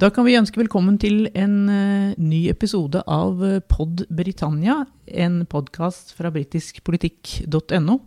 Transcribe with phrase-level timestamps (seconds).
[0.00, 5.42] Da kan vi ønske velkommen til en uh, ny episode av eh, Pod Britannia, en
[5.44, 7.98] podkast fra britiskpolitikk.no.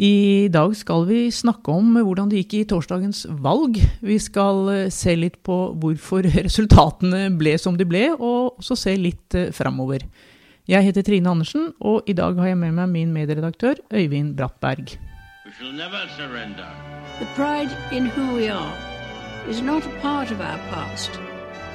[0.00, 3.76] I dag skal vi snakke om hvordan det gikk i torsdagens valg.
[4.00, 8.94] Vi skal uh, se litt på hvorfor resultatene ble som de ble, og også se
[8.96, 10.06] litt framover.
[10.70, 14.96] Jeg heter Trine Andersen, og i dag har jeg med meg min medredaktør Øyvind Brattberg.
[15.44, 16.72] We shall never surrender.
[17.18, 18.89] The pride in who we are
[19.50, 21.10] is not a part of our past.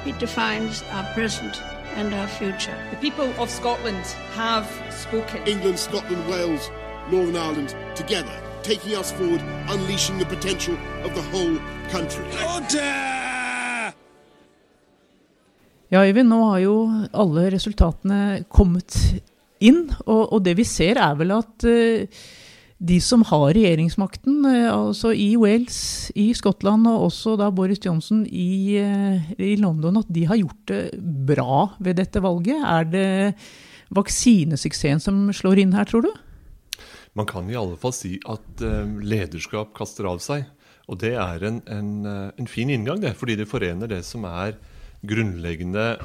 [0.06, 1.60] It defines our present
[1.96, 2.76] and our future.
[2.90, 5.46] The people of Scotland have spoken.
[5.46, 6.70] England, Scotland, Wales,
[7.10, 8.32] Northern Ireland, together,
[8.62, 11.58] taking us forward, unleashing the potential of the whole
[11.92, 12.24] country.
[15.88, 16.76] Ja, Øyvind, nå har jo
[17.12, 18.96] alle resultatene kommet
[19.60, 22.24] inn, og, og det vi ser er vel at uh,
[22.76, 28.26] de som har regjeringsmakten, eh, altså i Wales, i Skottland og også da Boris Johnson
[28.28, 32.60] i, eh, i, London, at de har gjort det bra ved dette valget?
[32.60, 33.34] Er det
[33.96, 36.12] vaksinesuksessen som slår inn her, tror du?
[37.16, 40.44] Man kan i alle fall si at eh, lederskap kaster av seg.
[40.86, 44.54] Og det er en, en, en fin inngang, det, fordi det forener det som er
[45.02, 45.96] grunnleggende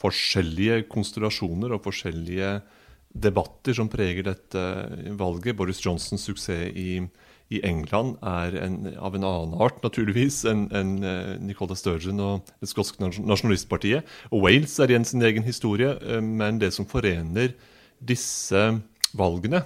[0.00, 2.54] forskjellige konstellasjoner og forskjellige
[3.12, 4.62] debatter som preger dette
[5.18, 5.56] valget.
[5.56, 7.02] Boris Johnsons suksess i,
[7.52, 12.52] i England er en, av en annen art, naturligvis, enn en, uh, Nicola Sturgeon og
[12.62, 14.08] det skotske nasjonalistpartiet.
[14.32, 17.52] Og Wales er igjen sin egen historie, uh, men det som forener
[18.00, 18.64] disse
[19.18, 19.64] valgene,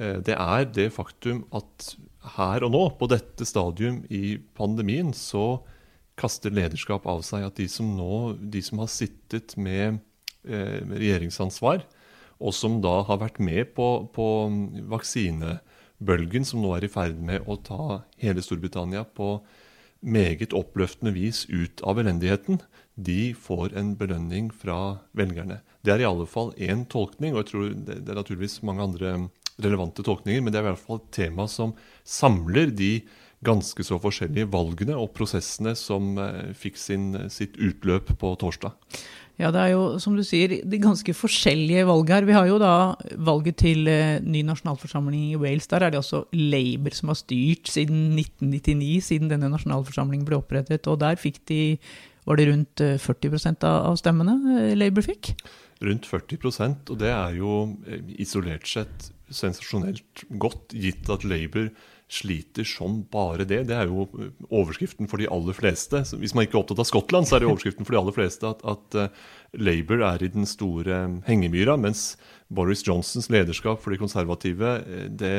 [0.00, 1.92] uh, det er det faktum at
[2.38, 5.60] her og nå, på dette stadium i pandemien, så
[6.16, 10.00] kaster lederskap av seg at de som nå, de som har sittet med
[10.42, 11.84] regjeringsansvar,
[12.42, 14.28] og som da har vært med på, på
[14.90, 19.36] vaksinebølgen som nå er i ferd med å ta hele Storbritannia på
[20.02, 22.58] meget oppløftende vis ut av elendigheten,
[22.98, 25.60] de får en belønning fra velgerne.
[25.86, 29.14] Det er i alle fall én tolkning, og jeg tror det, er naturligvis mange andre
[29.62, 32.92] relevante tolkninger, men det er i hvert fall et tema som samler de
[33.44, 38.76] ganske så forskjellige valgene og prosessene som eh, fikk sin, sitt utløp på torsdag.
[39.40, 42.26] Ja, det er jo, som du sier, de ganske forskjellige valg her.
[42.28, 45.66] Vi har jo da valget til eh, ny nasjonalforsamling i Wales.
[45.72, 50.86] Der er det også Labour som har styrt siden 1999, siden denne nasjonalforsamlingen ble opprettet.
[50.86, 51.62] Og der fikk de
[52.22, 55.32] Var det rundt 40 eh, av stemmene Labour fikk?
[55.82, 57.56] Rundt 40% og det er jo
[57.88, 61.70] eh, isolert sett sensasjonelt godt, gitt at Labour
[62.12, 63.62] sliter som bare det.
[63.70, 64.04] Det er jo
[64.50, 66.02] overskriften for de aller fleste.
[66.20, 68.50] Hvis man ikke er opptatt av Skottland, så er det overskriften for de aller fleste
[68.50, 69.22] at, at uh,
[69.56, 72.18] Labour er i den store hengemyra, mens
[72.52, 75.34] Boris Johnsons lederskap for de konservative eh, det,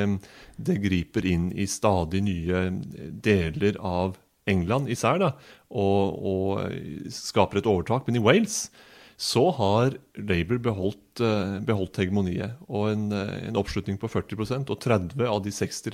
[0.58, 2.66] det griper inn i stadig nye
[3.22, 4.18] deler av
[4.50, 5.30] England især, da,
[5.72, 8.10] og, og skaper et overtak.
[8.10, 8.66] Men i Wales
[9.18, 12.58] så har Labour beholdt, eh, beholdt hegemoniet.
[12.68, 15.92] Og en, eh, en, oppslutning på 40% og 30 av de 60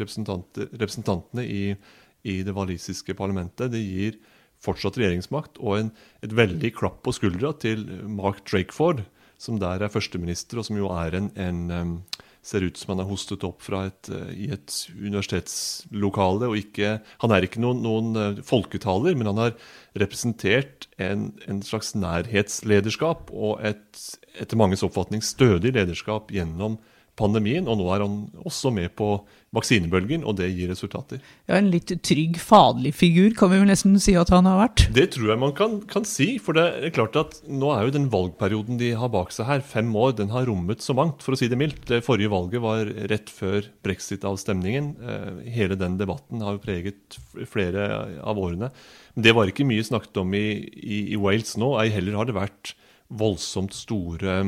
[0.74, 1.76] representantene i,
[2.24, 3.72] i, det walisiske parlamentet.
[3.72, 4.20] Det gir
[4.60, 5.92] fortsatt regjeringsmakt og en,
[6.24, 9.06] et veldig klapp på skuldra til Mark Drakeford,
[9.40, 12.04] som der er førsteminister, og som jo er en, en
[12.46, 16.48] ser ut som han er hostet opp et, uh, i et universitetslokale.
[16.48, 19.58] og ikke, Han er ikke noen, noen uh, folketaler, men han har
[20.00, 24.06] representert en, en slags nærhetslederskap og et
[24.40, 26.78] etter manges oppfatning stødig lederskap gjennom
[27.20, 29.18] pandemien, og nå er han også med på
[29.56, 31.22] vaksinebølgen, og det gir resultater.
[31.50, 34.86] Ja, En litt trygg, faderlig figur, kan vi vel nesten si at han har vært?
[34.94, 36.30] Det tror jeg man kan, kan, si.
[36.44, 39.66] For det er klart at nå er jo den valgperioden de har bak seg her,
[39.66, 41.82] fem år, den har rommet så mangt, for å si det mildt.
[41.90, 44.92] Det forrige valget var rett før brexit-avstemningen.
[45.02, 47.20] Eh, hele den debatten har jo preget
[47.50, 47.90] flere
[48.22, 48.70] av årene.
[49.16, 50.48] Men det var ikke mye snakket om i,
[50.78, 51.74] i, i Wales nå.
[51.82, 52.76] Ei heller har det vært
[53.10, 54.44] voldsomt store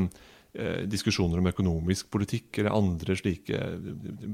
[0.92, 3.56] diskusjoner om økonomisk politikk eller andre slike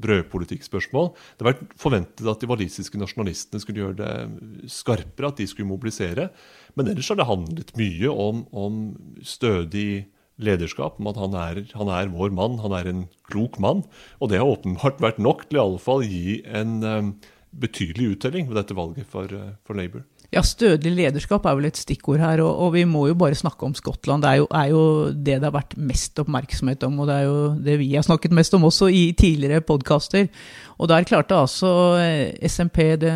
[0.03, 1.13] brødpolitikkspørsmål.
[1.15, 5.71] Det har vært forventet at de walisiske nasjonalistene skulle gjøre det skarpere, at de skulle
[5.71, 6.29] mobilisere.
[6.75, 8.83] Men ellers har det handlet mye om, om
[9.23, 10.09] stødig
[10.43, 13.85] lederskap, om at han er, han er, vår mann, han er en klok mann.
[14.23, 17.11] Og det har åpenbart vært nok til i alle fall gi en um,
[17.59, 19.33] betydelig uttelling ved dette valget for,
[19.67, 20.07] for Labour.
[20.29, 23.65] Ja, Stødelig lederskap er vel et stikkord her, og, og, vi må jo bare snakke
[23.65, 24.23] om Skottland.
[24.23, 27.25] Det er jo, er jo, det det har vært mest oppmerksomhet om, og det er
[27.25, 30.29] jo det vi har snakket mest om også i tidligere podkaster.
[30.77, 31.71] Og der klarte altså
[32.03, 33.15] eh, SMP, det,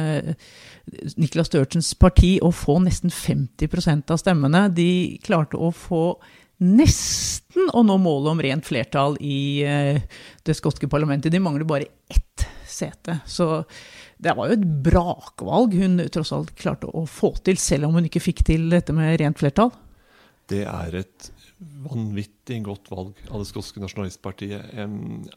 [1.21, 4.65] Niklas Sturgeons parti, å få nesten 50% av stemmene.
[4.73, 6.07] De klarte å få
[6.63, 9.99] nesten å nå målet om rent flertall i uh,
[10.47, 11.33] det skotske parlamentet.
[11.35, 13.19] De mangler bare ett sete.
[13.27, 13.65] Så
[14.23, 18.07] det var jo et brakvalg hun tross alt klarte å få til, selv om hun
[18.07, 19.73] ikke fikk til dette med rent flertall.
[20.51, 21.31] Det er et
[21.83, 24.75] vanvittig godt valg av det skotske nasjonalistpartiet.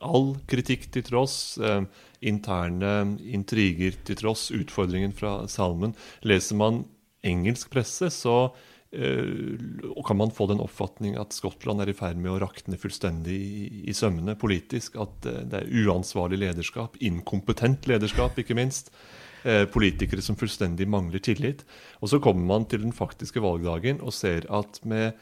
[0.02, 1.58] all kritikk til tross,
[2.22, 5.96] interne intriger til tross, utfordringen fra Salmen.
[6.26, 6.84] Leser man
[7.26, 8.54] engelsk presse, så
[8.96, 13.38] uh, kan man få den oppfatning at Skottland er i ferd med å rakne fullstendig
[13.86, 14.98] i, sømmene politisk.
[15.02, 18.92] At uh, det er uansvarlig lederskap, inkompetent lederskap, ikke minst.
[19.46, 21.62] Uh, politikere som fullstendig mangler tillit.
[22.02, 25.14] Og så kommer man til den faktiske valgdagen og ser at med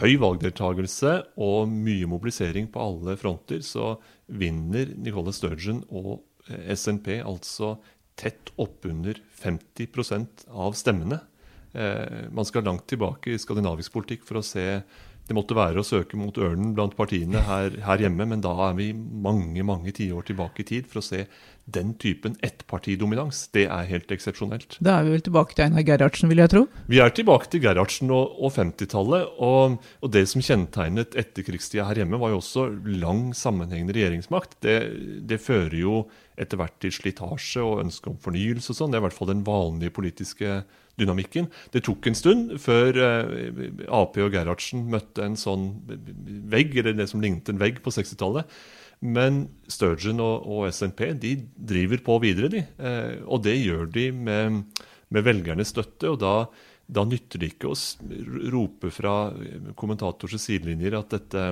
[0.00, 3.96] høy valgdeltakelse og mye mobilisering på alle fronter, så
[4.30, 7.76] vinner Nicola Sturgeon og SNP altså
[8.20, 11.20] tett oppunder 50% av stemmene.
[11.72, 14.82] Eh, man skal langt tilbake i skandinavisk politikk for å se
[15.30, 18.72] Det måtte være å søke mot ørnen blant partiene her, her hjemme, men da er
[18.74, 21.20] vi mange mange tiår tilbake i tid for å se
[21.70, 23.44] den typen ettpartidominans.
[23.54, 24.80] Det er helt eksepsjonelt.
[24.82, 26.64] Da er vi vel tilbake til Einar Gerhardsen, vil jeg tro?
[26.90, 29.38] Vi er tilbake til Gerhardsen og, og 50-tallet.
[29.38, 32.66] Og, og, det som kjennetegnet etterkrigstida her hjemme, var jo også
[32.98, 34.58] lang sammenhengende regjeringsmakt.
[34.66, 34.76] Det,
[35.30, 36.04] det fører jo
[36.40, 38.92] etter hvert til slitasje og ønske om fornyelse og sånn.
[38.92, 40.62] Det er i hvert fall den vanlige politiske
[41.00, 41.48] dynamikken.
[41.74, 45.72] Det tok en stund før eh, Ap og Gerhardsen møtte en sånn
[46.52, 48.48] vegg, eller det som lignet en vegg på 60-tallet.
[49.00, 52.64] Men Sturgeon og, og, SNP de driver på videre, de.
[52.76, 54.60] Eh, og det gjør de med,
[55.08, 56.10] med velgernes støtte.
[56.12, 56.34] og da,
[56.90, 57.78] da nytter det ikke å
[58.52, 59.14] rope fra
[59.80, 61.46] kommentators sidelinjer at dette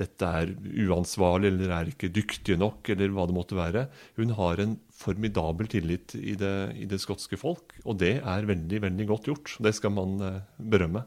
[0.00, 0.52] dette er
[0.86, 3.86] uansvarlig eller er ikke dyktige nok, eller hva det måtte være.
[4.18, 8.82] Hun har en formidabel tillit i det, i det skotske folk, og det er veldig
[8.86, 9.56] veldig godt gjort.
[9.64, 10.40] Det skal man eh,
[10.72, 11.04] berømme.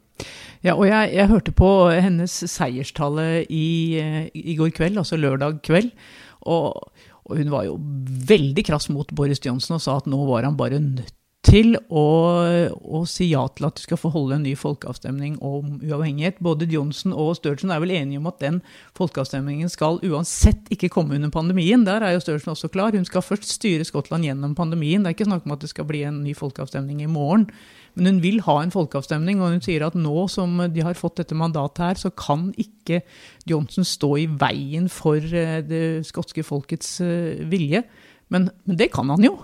[0.65, 3.65] Ja, og jeg, jeg hørte på hennes seierstale i,
[4.01, 5.91] eh, i, går kveld, altså lørdag kveld.
[6.41, 6.93] og,
[7.23, 7.77] og hun var jo
[8.29, 12.03] veldig krass mot Boris Johnsen og sa at nå var han bare nødt til å,
[12.71, 16.39] å, si ja til at du skal få holde en ny folkeavstemning om uavhengighet.
[16.43, 18.61] Både Johnson og Sturgeon er vel enige om at den
[18.97, 21.83] folkeavstemningen skal uansett ikke komme under pandemien.
[21.83, 22.95] Der er jo Sturgeon også klar.
[22.95, 25.03] Hun skal først styre Skottland gjennom pandemien.
[25.03, 27.49] Det er ikke snakk om at det skal bli en ny folkeavstemning i morgen.
[27.99, 31.19] Men hun vil ha en folkeavstemning, og hun sier at nå som de har fått
[31.19, 33.03] dette mandatet her, så kan ikke
[33.49, 37.83] Johnson stå i veien for eh, det skotske folkets eh, vilje.
[38.33, 39.35] Men, men det kan han jo.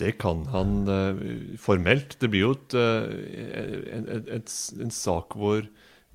[0.00, 2.16] Det kan han uh, formelt.
[2.20, 4.08] Det blir jo et, uh, en,
[4.38, 5.66] et, en, sak hvor,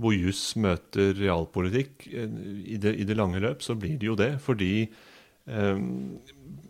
[0.02, 2.08] hvor juss møter realpolitikk.
[2.10, 4.32] I det, I det, lange løp så blir det jo det.
[4.42, 4.88] Fordi
[5.46, 6.18] um,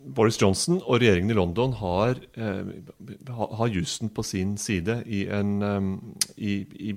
[0.04, 5.62] Boris Johnson og regjeringen i London har, uh, har jussen på sin side i, en,
[5.62, 5.94] um,
[6.36, 6.92] i, i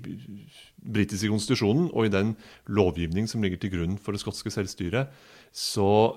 [0.82, 2.36] britiske konstitusjonen og i den
[2.68, 5.14] lovgivning som ligger til grunn for det skotske selvstyret,
[5.52, 6.16] så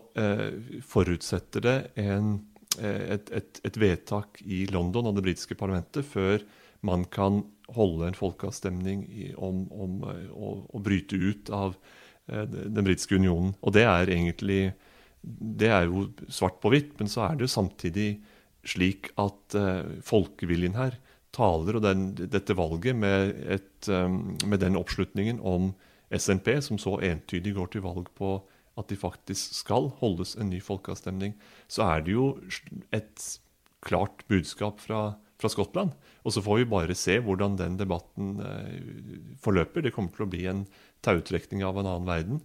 [0.86, 6.42] forutsetter det en Eh, et, et, et, vedtak i London av det britiske parlamentet før
[6.84, 7.42] man kan
[7.74, 9.04] holde en folkeavstemning
[9.40, 11.76] om, om eh, å, å, bryte ut av
[12.28, 13.54] eh, den britiske unionen.
[13.64, 14.74] Og det er egentlig
[15.24, 18.08] Det er jo svart på hvitt, men så er det jo samtidig
[18.64, 19.56] slik at
[20.04, 20.98] folkeviljen her
[21.32, 23.88] taler, og den, dette valget med, et,
[24.44, 25.70] med den oppslutningen om
[26.12, 28.36] SNP, som så entydig går til valg på
[28.80, 31.36] at de faktisk skal holdes en ny folkeavstemning,
[31.70, 32.26] så er det jo
[32.94, 33.26] et
[33.84, 35.94] klart budskap fra, fra Skottland.
[36.24, 39.84] Og så får vi bare se hvordan den debatten eh, forløper.
[39.84, 40.64] Det kommer til å bli en
[41.04, 42.44] tautrekning av en annen verden.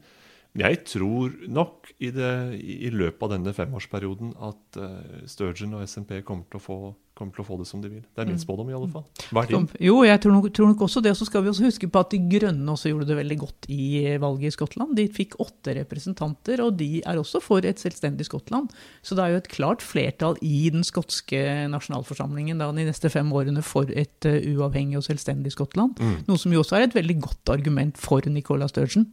[0.58, 6.20] Jeg tror nok i, det, i løpet av denne femårsperioden at eh, Sturgeon og SMP
[6.26, 6.80] kommer til, å få,
[7.20, 8.02] kommer til, å få, det som de vil.
[8.02, 8.44] Det er min mm.
[8.44, 9.06] spådom, i alle fall.
[9.30, 9.68] Hva er din?
[9.90, 11.14] Jo, jeg tror nok, tror nok også det.
[11.14, 13.70] Og så skal vi også huske på at De Grønne også gjorde det veldig godt
[13.76, 13.90] i
[14.22, 14.96] valget i Skottland.
[14.98, 18.72] De fikk åtte representanter, og de er også for et selvstendig Skottland.
[19.06, 23.30] Så det er jo et klart flertall i den skotske nasjonalforsamlingen da, de neste fem
[23.36, 26.00] årene for et uh, uavhengig og selvstendig Skottland.
[26.00, 26.18] Mm.
[26.30, 29.08] Noe som jo også er et veldig godt argument for Nicola Sturgeon.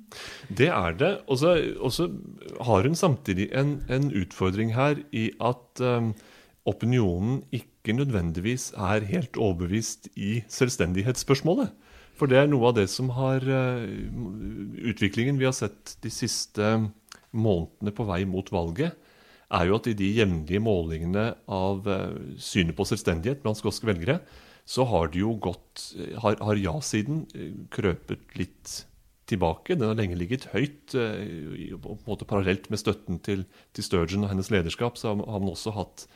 [0.49, 1.13] Det er det.
[1.27, 2.09] Og så
[2.67, 6.13] har hun samtidig en, en, utfordring her i at um,
[6.67, 11.71] opinionen ikke nødvendigvis er helt overbevist i selvstendighetsspørsmålet.
[12.17, 13.85] For det er noe av det som har uh,
[14.89, 16.71] Utviklingen vi har sett de siste
[17.37, 18.97] månedene på vei mot valget,
[19.55, 24.19] er jo at i de jevnlige målingene av uh, synet på selvstendighet blant skotske velgere,
[24.67, 27.21] så har det jo gått Har, har ja-siden
[27.71, 28.81] krøpet litt
[29.31, 29.75] tilbake.
[29.75, 30.95] Den har lenge ligget høyt.
[30.95, 35.19] Eh, på en måte Parallelt med støtten til, til Sturgeon og hennes lederskap, så har
[35.19, 36.07] man også hatt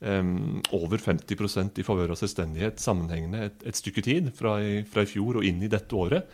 [0.00, 5.04] um, over 50% i favør av selvstendighet sammenhengende et, et stykke tid, fra i, fra
[5.06, 6.28] i, fjor og inn i dette året.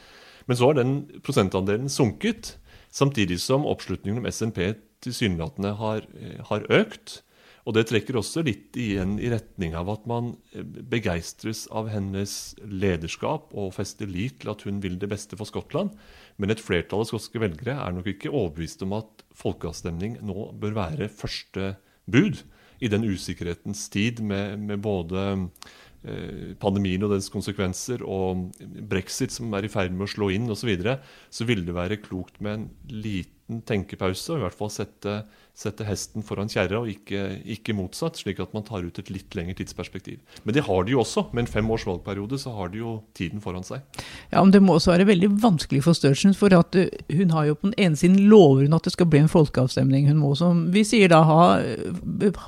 [0.47, 0.97] Men så har den
[1.27, 2.55] prosentandelen sunket,
[2.95, 4.61] samtidig som oppslutningen om SNP
[5.05, 6.07] tilsynelatende har,
[6.51, 7.21] har økt.
[7.67, 12.55] Og det trekker også litt igjen i retning av at man eh, begeistres av hennes
[12.63, 15.91] lederskap og fester lit til at hun vil det beste for Skottland.
[16.39, 20.79] Men et flertall av skotske velgere er nok ikke overbevist om at folkeavstemning nå bør
[20.79, 21.75] være første
[22.07, 22.45] bud
[22.81, 25.25] i den usikkerhetens tid med, med både
[26.05, 28.49] eh, pandemien og dens konsekvenser og
[28.91, 30.99] brexit som er i ferd med å slå inn osv., så, videre,
[31.31, 32.69] så ville det være klokt med en
[33.47, 35.25] liten tenkepause, og i hvert fall sette
[35.57, 39.33] sette hesten foran kjerra, og ikke, ikke, motsatt, slik at man tar ut et litt
[39.37, 40.19] lengre tidsperspektiv.
[40.45, 41.31] Men det har de jo også.
[41.33, 43.81] Med en fem års valgperiode så har de jo tiden foran seg.
[44.35, 47.49] Ja, men Det må også være veldig vanskelig for Sturgeon, for at uh, hun har
[47.49, 50.11] jo på den ene siden lover hun at det skal bli en folkeavstemning.
[50.11, 51.41] Hun må, som vi sier da, ha,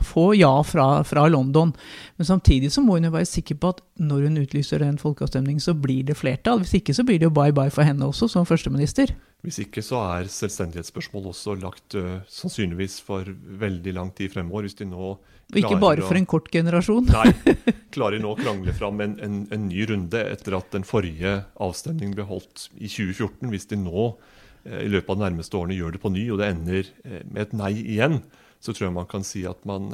[0.04, 1.72] få ja fra, fra London.
[2.20, 5.62] Men samtidig så må hun jo være sikker på at når hun utlyser en folkeavstemning,
[5.64, 6.60] så blir det flertall.
[6.60, 9.16] Hvis ikke så blir det jo bye bye for henne også, som førsteminister.
[9.46, 13.28] Hvis ikke så er selvstendighetsspørsmål også lagt uh, sannsynligvis for
[13.60, 14.66] veldig lang tid fremover.
[14.66, 15.12] Hvis de nå
[15.48, 17.06] og ikke bare for en kort generasjon?
[17.14, 17.54] nei,
[17.94, 22.18] klarer nå å krangle fram en, en, en, ny runde etter at den forrige avstemningen
[22.18, 23.46] ble holdt i 2014.
[23.54, 26.42] Hvis de nå uh, i løpet av de nærmeste årene gjør det på ny, og
[26.42, 28.20] det ender uh, med et nei igjen,
[28.58, 29.92] så tror jeg man kan si at man,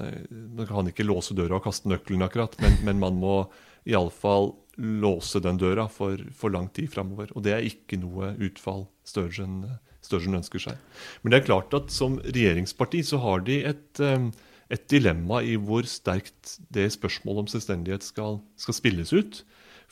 [0.57, 3.43] man kan ikke låse døra og kaste nøkkelen, akkurat, men, men man må
[3.85, 7.31] iallfall låse den døra for, for lang tid framover.
[7.35, 9.62] Og det er ikke noe utfall Sturgeon,
[10.04, 10.81] Sturgeon ønsker seg.
[11.23, 14.31] Men det er klart at som regjeringsparti så har de et, eh,
[14.75, 19.45] et dilemma i hvor sterkt det spørsmålet om selvstendighet skal, skal spilles ut.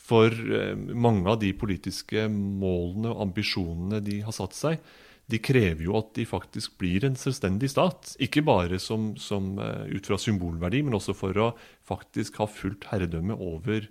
[0.03, 4.83] For eh, mange av de politiske målene og ambisjonene de har satt seg,
[5.31, 8.17] de krever jo at de faktisk blir en selvstendig stat.
[8.21, 11.53] Ikke bare som, som, eh, ut fra symbolverdi, men også for å
[11.89, 13.87] faktisk ha fullt herredømme over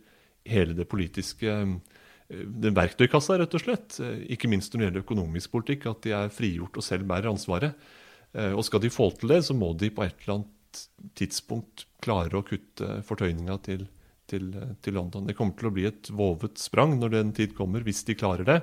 [0.47, 3.99] hele det politiske eh, den verktøykassa, rett og slett.
[4.03, 7.31] Eh, ikke minst når det gjelder økonomisk politikk, at de er frigjort og selv bærer
[7.31, 7.89] ansvaret.
[8.33, 10.85] Eh, og skal de få til det, så må de på et eller annet
[11.19, 13.83] tidspunkt klare å kutte fortøyninga til,
[14.31, 15.27] til, til London.
[15.27, 18.47] Det kommer til å bli et vovet sprang når den tid kommer, hvis de klarer
[18.47, 18.61] det.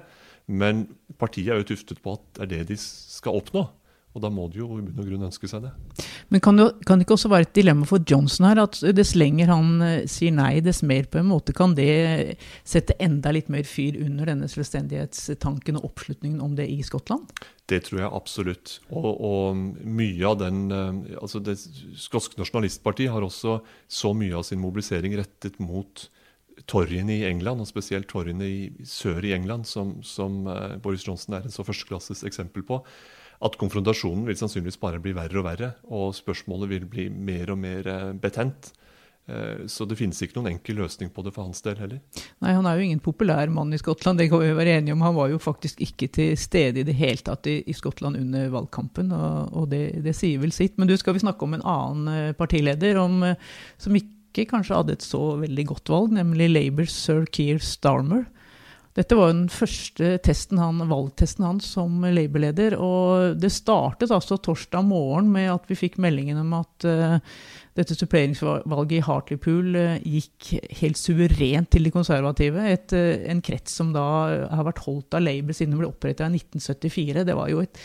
[0.48, 0.86] Men
[1.20, 3.66] partiet er jo tuftet på at det er det de skal oppnå.
[4.18, 5.70] Og da må de jo i bunn og grunn ønske seg det.
[6.32, 9.14] Men kan det, kan det, ikke også være et dilemma for Johnson her, at dess
[9.18, 13.48] lenger han eh, sier nei, dess mer på en måte kan det sette enda litt
[13.52, 17.30] mer fyr under denne selvstendighetstanken og oppslutningen om det i Skottland?
[17.70, 18.78] Det tror jeg absolutt.
[18.90, 21.54] Og, og mye av den eh, altså Det
[22.00, 26.08] skotske nasjonalistpartiet har også så mye av sin mobilisering rettet mot
[26.66, 31.36] torgene i England, og spesielt torgene i sør i England, som, som uh, Boris Johnson
[31.38, 32.80] er en så førsteklasses eksempel på
[33.44, 37.60] at konfrontasjonen vil sannsynligvis bare bli verre og verre, og spørsmålet vil bli mer og
[37.62, 38.72] mer eh, betent.
[39.28, 42.00] Eh, så det finnes ikke noen enkel løsning på det for hans del heller.
[42.42, 45.04] Nei, Han er jo ingen populær mann i Skottland, det kan vi være enige om.
[45.04, 48.48] Han var jo faktisk ikke til stede i det hele tatt i, i Skottland under
[48.54, 50.78] valgkampen, og, og det, det, sier vel sitt.
[50.78, 53.20] Men du skal vi snakke om en annen eh, partileder om,
[53.78, 58.26] som ikke kanskje hadde et så veldig godt valg, nemlig Labours sir Keir Starmer.
[58.98, 62.74] Dette var den første testen han, valgtesten hans som Labour-leder.
[62.82, 67.20] Og det startet altså torsdag morgen med at vi fikk meldingen om at uh,
[67.78, 70.48] dette suppleringsvalget i Hartlepool uh, gikk
[70.80, 72.64] helt suverent til de konservative.
[72.72, 74.08] Et, uh, en krets som da
[74.50, 77.22] har vært holdt av Labour siden den ble opprettet i 1974.
[77.28, 77.82] Det var jo et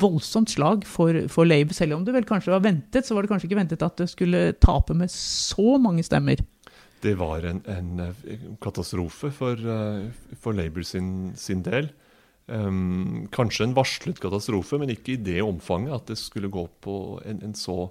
[0.00, 1.76] voldsomt slag for, for Labour.
[1.76, 4.08] Selv om det vel kanskje var ventet, så var det kanskje ikke ventet at det
[4.14, 6.40] skulle tape med så mange stemmer
[7.04, 10.08] det var en, en katastrofe for, eh,
[10.40, 11.90] for Labour sin, sin del.
[12.44, 16.96] Um, kanskje en varslet katastrofe, men ikke i det omfanget at det skulle gå på
[17.24, 17.86] en, en så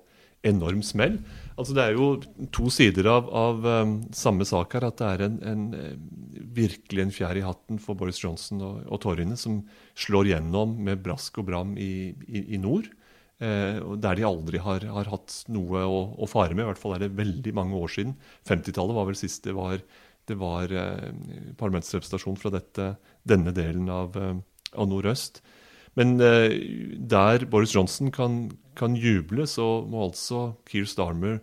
[0.46, 1.18] enorm smell.
[1.56, 2.08] Altså Det er jo
[2.54, 4.86] to sider av, av um, samme sak her.
[4.90, 8.84] At det er en, en, eh, virkelig en fjær i hatten for Boris Johnson og,
[8.90, 9.62] og Toryene, som
[9.96, 12.92] slår gjennom med brask og bram i, i, i nord.
[13.44, 16.64] Eh, der de aldri har, har hatt noe å, å, fare med.
[16.64, 18.16] I hvert fall er det veldig mange år siden.
[18.48, 19.82] 50-tallet var vel sist det var,
[20.30, 21.10] det var eh,
[21.60, 22.94] parlamentsrepresentasjon fra dette,
[23.28, 24.38] denne delen av, eh,
[24.78, 25.42] av nordøst.
[26.00, 26.56] Men eh,
[26.98, 28.46] der Boris Johnson kan,
[28.80, 31.42] kan, juble, så må altså Keir Starmer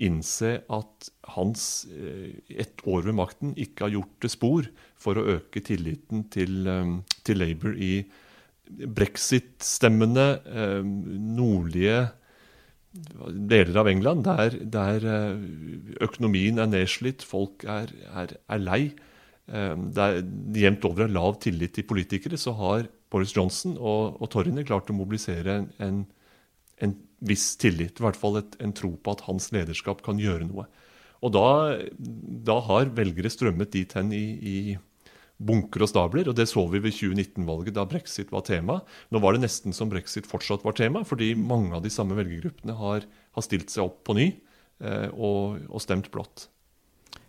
[0.00, 5.26] innse at hans eh, ett år ved makten ikke har gjort det spor for å
[5.36, 7.94] øke tilliten til, eh, til Labour i
[8.70, 12.08] brexit-stemmende eh, nordlige
[12.90, 15.44] deler av England, der, der eh,
[16.02, 18.82] økonomien er nedslitt, folk er, er, er lei,
[19.50, 24.20] der det er jevnt over er lav tillit til politikere, så har Boris Johnson og,
[24.22, 26.04] og Torrine klart å mobilisere en,
[26.78, 30.46] en, viss tillit, i hvert fall et, en tro på at hans lederskap kan gjøre
[30.48, 30.68] noe.
[31.20, 31.48] Og da,
[32.48, 34.54] da har velgere strømmet dit hen i, i
[35.40, 36.28] bunker og stabler.
[36.28, 38.80] og Det så vi ved 2019-valget, da brexit var tema.
[39.10, 42.76] Nå var det nesten som brexit fortsatt var tema, fordi mange av de samme velgergruppene
[42.76, 44.30] har, har stilt seg opp på ny.
[44.80, 46.48] eh, og, og stemt blått.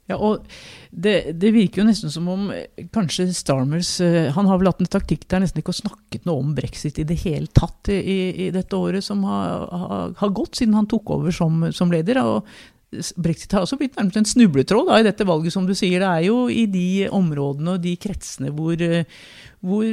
[0.10, 0.48] Ja, og
[0.90, 4.82] det, det, virker jo nesten som om eh, kanskje Starmers uh, Han har vel hatt
[4.82, 8.48] en taktikk der nesten ikke har snakket noe om brexit i det hele tatt i,
[8.48, 12.20] i dette året som har, har, har, gått, siden han tok over som, som leder.
[12.26, 12.50] Og
[12.92, 16.02] Brexit har også blitt nærmest en snubletråd da, i dette valget, som du sier.
[16.04, 19.22] Det er jo i de områdene og de kretsene hvor, uh,
[19.62, 19.86] hvor,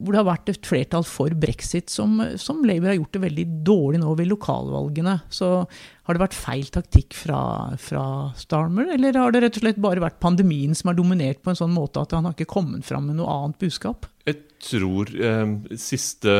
[0.00, 3.44] hvor, det har vært et flertall for brexit, som, som, Labour har gjort det veldig
[3.66, 5.18] dårlig nå ved lokalvalgene.
[5.32, 7.42] Så har det vært feil taktikk fra,
[7.80, 8.04] fra,
[8.40, 11.60] Starmer, eller har det rett og slett bare vært pandemien som har dominert på en
[11.60, 14.08] sånn måte at han har ikke kommet fram med noe annet budskap?
[14.24, 16.32] Jeg tror eh, siste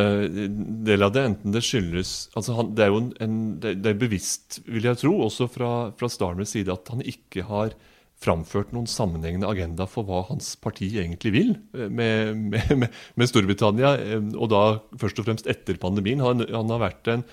[0.86, 4.62] del av det, enten det skyldes altså han, Det er jo en, det, er bevisst,
[4.70, 7.76] vil jeg tro, også fra, fra Starmers side, at han ikke har
[8.22, 12.86] framført noen sammenhengende agenda for hva hans parti egentlig vil eh, med, med,
[13.18, 14.62] med Storbritannia, eh, og da
[15.00, 16.22] først og fremst etter pandemien.
[16.24, 17.26] Han, han, har vært en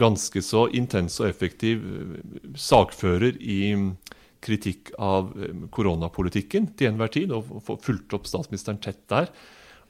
[0.00, 3.60] ganske så intens og effektiv eh, sakfører i
[4.40, 5.34] kritikk av
[5.74, 7.50] koronapolitikken til enhver tid, og
[7.84, 9.28] fulgt opp statsministeren tett der.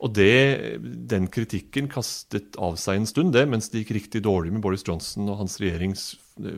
[0.00, 4.50] Og det, Den kritikken kastet av seg en stund, det, mens det gikk riktig dårlig
[4.54, 6.14] med Boris Johnson og hans regjerings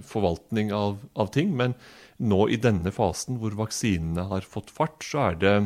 [0.06, 1.54] forvaltning av, av ting.
[1.58, 1.76] Men
[2.22, 5.56] nå i denne fasen hvor vaksinene har fått fart, så er det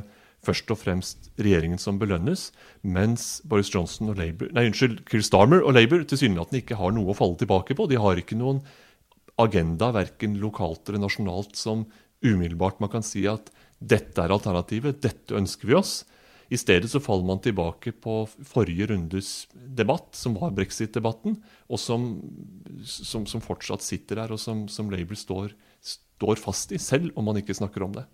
[0.47, 2.51] først og fremst regjeringen som belønnes,
[2.87, 7.13] mens Boris Johnson og Labour, nei, unnskyld, Chris Starmer og Labour tilsynelatende ikke har noe
[7.13, 7.89] å falle tilbake på.
[7.91, 8.63] De har ikke noen
[9.43, 11.85] agenda, verken lokalt eller nasjonalt, som
[12.25, 15.99] umiddelbart man kan si at dette er alternativet, dette ønsker vi oss.
[16.49, 22.07] I stedet så faller man tilbake på forrige rundes debatt, som var brexit-debatten, og som,
[22.87, 25.57] som, som, fortsatt sitter der, og som, som Labour står
[26.17, 28.05] står fast i, selv om man ikke snakker om det.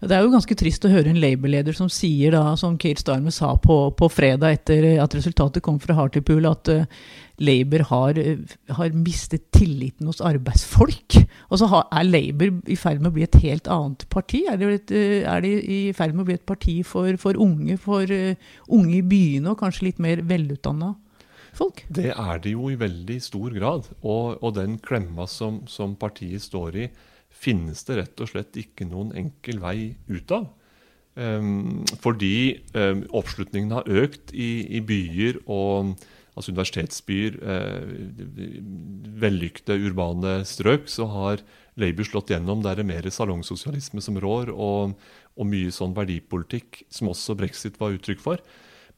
[0.00, 2.98] Ja, det er jo ganske trist å høre en Labour-leder som sier, da, som Keir
[2.98, 7.04] Starmer sa på, på, fredag etter at resultatet kom fra Hartipool, at uh,
[7.42, 11.20] Labour har, uh, har, mistet tilliten hos arbeidsfolk.
[11.50, 14.42] Og så har, er Labour i ferd med å bli et helt annet parti?
[14.50, 17.78] Er de, uh, er de i ferd med å bli et parti for, for unge,
[17.82, 20.96] for unge i byene, og kanskje litt mer velutdanna?
[21.52, 21.82] Folk.
[21.92, 23.88] Det er det jo i veldig stor grad.
[24.00, 26.86] Og, og den klemma som, som partiet står i,
[27.42, 30.50] finnes det rett og slett ikke noen enkel vei ut av.
[31.12, 35.92] Um, fordi um, oppslutningen har økt i, byer og
[36.32, 37.90] altså universitetsbyer, uh,
[39.20, 41.44] vellykkede urbane strøk, så har
[41.80, 42.64] Labour slått gjennom.
[42.64, 44.96] Der er det mer salongsosialisme som rår, og,
[45.36, 48.40] og mye sånn verdipolitikk, som også brexit var uttrykk for.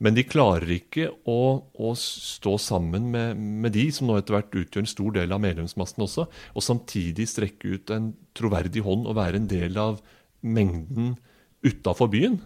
[0.04, 1.40] Men de klarer ikke å,
[1.80, 5.40] å stå sammen med, med, de som nå etter hvert utgjør en stor del av
[5.40, 10.02] medlemsmassen også, og samtidig strekke ut en troverdig hånd og være en del av
[10.44, 11.14] mengden
[11.64, 12.36] utafor byen.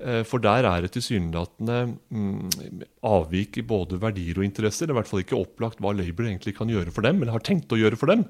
[0.00, 1.80] Eh, for der er det tilsynelatende
[2.14, 4.86] mm, avvik i både verdier og interesser.
[4.86, 7.34] Det er i hvert fall ikke opplagt hva Labour egentlig kan gjøre for dem, eller
[7.36, 8.24] har tenkt å gjøre for dem.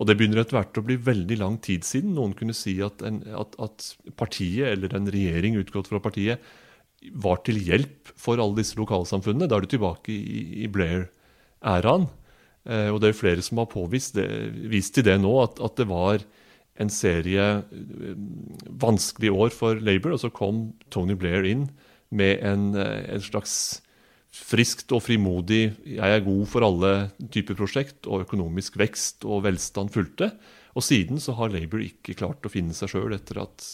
[0.00, 3.02] Og det begynner etter hvert å bli veldig lang tid siden noen kunne si at,
[3.04, 6.40] en, at, at partiet, eller en regjering utgått fra partiet,
[7.08, 9.48] var til hjelp for alle disse lokalsamfunnene.
[9.48, 12.06] Da er du tilbake i, Blair-æraen.
[12.68, 14.28] Eh, og det er flere som har påvist det,
[14.70, 16.24] vist til det nå, at, at, det var
[16.80, 18.18] en serie eh,
[18.82, 20.16] vanskelige år for Labour.
[20.16, 21.70] Og så kom Tony Blair inn
[22.12, 23.80] med en, eh, en slags
[24.30, 30.30] friskt og frimodig 'jeg er god for alle'-type prosjekt, og økonomisk vekst og velstand fulgte.
[30.76, 33.64] Og siden så har Labour ikke klart å finne seg sjøl etter at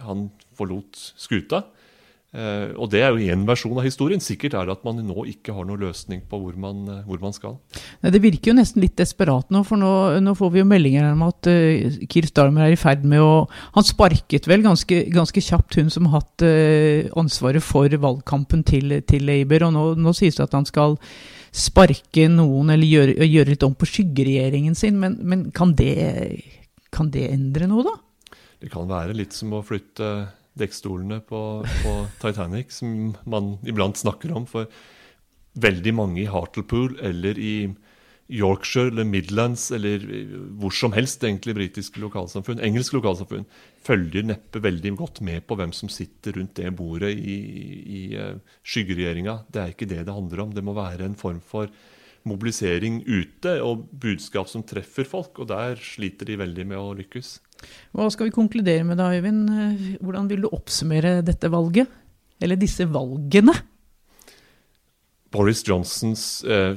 [0.00, 1.66] han forlot skuta.
[2.36, 4.20] Uh, og Det er jo én versjon av historien.
[4.20, 7.22] Sikkert er det at man nå ikke har noen løsning på hvor man, uh, hvor
[7.22, 7.56] man skal.
[8.04, 11.08] Nei, det virker jo nesten litt desperat nå, for nå, nå får vi jo meldinger
[11.14, 13.46] om at uh, Keir Starmer er i ferd med å
[13.78, 16.44] Han sparket vel ganske, ganske kjapt hun som har hatt
[17.16, 20.96] ansvaret for valgkampen til, til Labour, og nå, nå sies det at han skal
[21.56, 25.94] sparke noen eller gjøre, gjøre litt om på skyggeregjeringen sin, men, men kan, det,
[26.94, 28.34] kan det endre noe, da?
[28.60, 30.10] Det kan være litt som å flytte
[30.60, 31.40] dekkstolene på,
[31.82, 34.46] på, Titanic, som man iblant snakker om.
[34.48, 34.70] For
[35.60, 37.56] veldig mange i Hartlepool eller i
[38.26, 40.02] Yorkshire eller Midlands eller
[40.58, 43.46] hvor som helst egentlig britiske lokalsamfunn, engelske lokalsamfunn,
[43.86, 47.36] følger neppe veldig godt med på hvem som sitter rundt det bordet i,
[47.86, 49.38] i uh, skyggeregjeringa.
[49.46, 50.56] Det er ikke det det handler om.
[50.56, 51.70] Det må være en form for
[52.26, 57.36] mobilisering ute og budskap som treffer folk, og der sliter de veldig med å lykkes.
[57.96, 59.48] Hva skal vi konkludere med da, Øyvind?
[60.04, 61.88] Hvordan vil du oppsummere dette valget?
[62.42, 63.54] Eller disse valgene?
[65.36, 66.76] Boris Johnsons eh,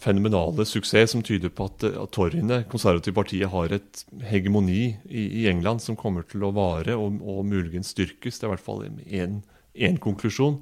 [0.00, 5.44] fenomenale suksess som tyder på at, at Torryene, konservative partiet, har et hegemoni i, i,
[5.50, 8.40] England som kommer til å vare og, og muligens styrkes.
[8.40, 10.58] Det er i hvert fall én konklusjon.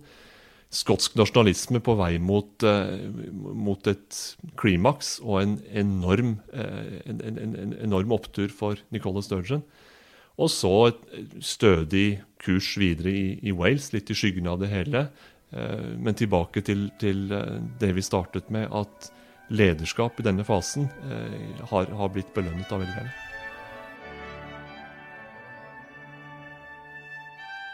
[0.74, 2.64] Skotsk nasjonalisme på vei mot,
[3.32, 4.18] mot et
[4.60, 9.62] klimaks og en enorm, en, en, en enorm opptur for Nicola Sturgeon.
[10.36, 15.06] Og så et stødig kurs videre i, i Wales, litt i skyggen av det hele.
[15.96, 17.24] Men tilbake til, til
[17.80, 19.08] det vi startet med, at
[19.48, 23.12] lederskap i denne fasen eh, har, har, blitt belønnet av velgerne.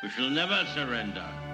[0.02, 1.54] We shall never surrender.